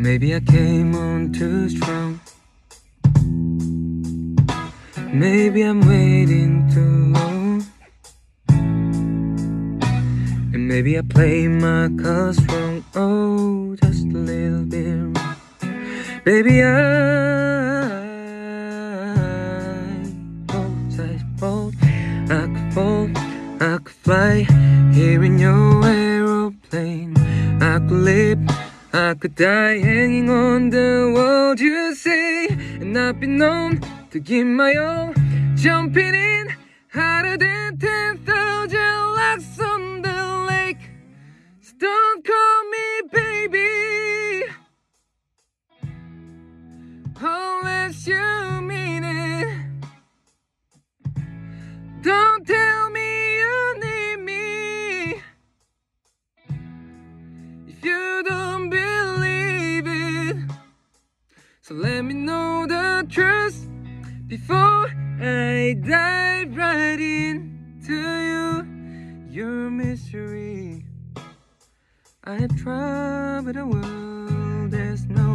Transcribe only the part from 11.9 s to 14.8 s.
cards wrong. Oh, just a little